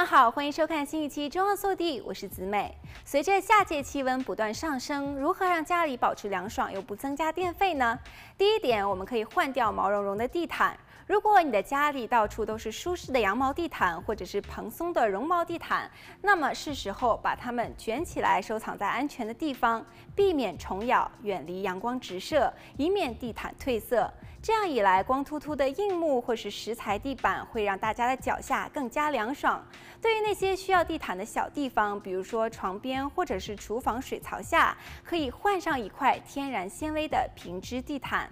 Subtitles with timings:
[0.00, 2.74] 们好，欢迎收看新一期《中澳速递》，我是子美。
[3.04, 7.98] 随着夏季气温不断上升，如何让家里保持凉爽又不增加电费呢？
[8.38, 10.74] 第一点，我们可以换掉毛茸茸的地毯。
[11.06, 15.90] 如果你的家里到处都是舒适的羊毛地毯，或者是蓬松的绒毛地毯，
[16.22, 19.84] 那么是时候把它们卷起来，收藏在安全的地方，
[20.14, 24.12] 避免虫咬，远离阳光直射，以免地毯褪色。
[24.42, 29.62] 这样一来，光秃秃的硬木或是石材地板会让大家的脚下更加凉爽。
[30.00, 38.30] 对于那些需要地毯的小地方，比如说床边或者是厨房水槽下，可以换上一块天然纤维的平织地毯。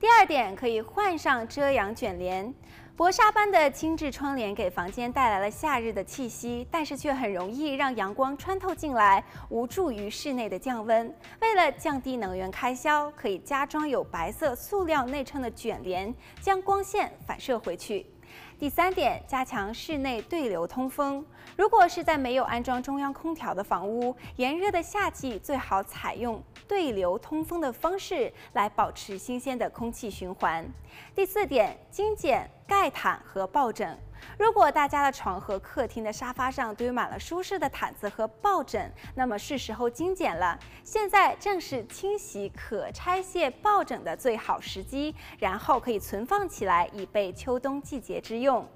[0.00, 2.54] 第二点，可以换上遮阳卷帘，
[2.94, 11.12] 薄纱般的轻质窗帘给房间带来了夏日的气息，但是却很容易让阳光穿透进来，无助于室内的降温。
[11.40, 18.06] 为了降低能源开销，可以加装有白色塑料内衬的卷帘，将光线反射回去。
[18.56, 21.24] 第三点，加强室内对流通风。
[21.56, 30.64] 如果是在没有安装中央空调的房屋，炎热的夏季最好采用对流通风的方式来保持新鲜的空气循环。
[31.14, 33.98] 第四点，精简盖毯和抱枕。
[34.36, 40.58] 如果大家的床和客厅的沙发上堆满了舒适的毯子和抱枕，那么是时候精简了。
[40.84, 48.66] 现在正是清洗可拆卸抱枕的最好时机，然后可以存放起来，以备秋冬季节之用。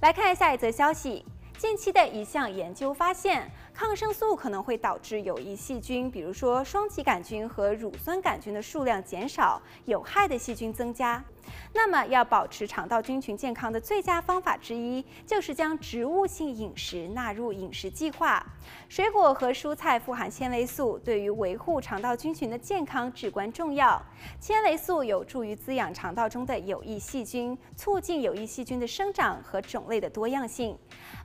[0.00, 1.24] 来看下一则消息。
[1.56, 3.46] 近期的一项研究发现，
[3.80, 11.24] 抗生素可能会导致有益细菌，比如说双歧杆菌和乳酸杆菌的数量减少，有害的细菌增加。
[11.72, 18.44] 那么，要保持肠道菌群健康的最佳方法之一，就是将植物性饮食纳入饮食计划。
[18.88, 24.00] 水果和蔬菜富含纤维素，对于维护肠道菌群的健康至关重要。
[24.38, 30.76] 纤维素有助于滋养肠道中的有益细菌，促进有益细菌的生长和种类的多样性。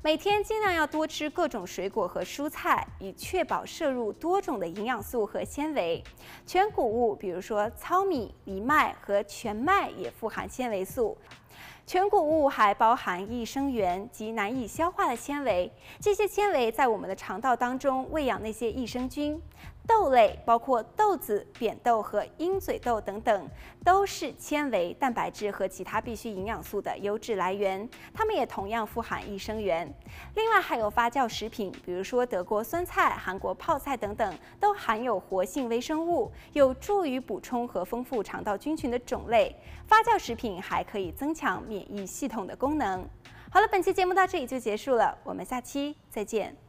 [0.04, 6.04] 每天尽量要多吃各种水果和蔬菜，以确保摄入多种的营养素和纤维。
[6.46, 11.18] 全谷物，比如说糙米、藜麦和全麦富含纤维素。
[11.88, 19.40] 全谷物还包含益生元及难以消化的纤维，这些纤维在我们的肠道当中喂养那些益生菌。
[19.88, 23.48] 豆类包括豆子、扁豆和鹰嘴豆等等，
[23.84, 27.88] 都是纤维、蛋白质和其他必需营养素的优质来源。
[28.14, 29.92] 它们也同样富含益生元。
[30.36, 39.56] 另外还有发酵食品，比如说德国酸菜、韩国泡菜等等，都含有活性微生物，有助于补充和丰富肠道菌群的种类。
[39.88, 43.08] 发酵食品还可以增强免疫系统的功能。
[43.52, 46.65] 好了，本期节目到这里就结束了，我们下期再见。